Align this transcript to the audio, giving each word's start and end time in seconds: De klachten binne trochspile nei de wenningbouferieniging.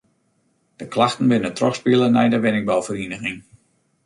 De 0.83 0.87
klachten 0.95 1.27
binne 1.33 1.51
trochspile 1.59 2.07
nei 2.15 2.27
de 2.35 2.39
wenningbouferieniging. 2.47 3.39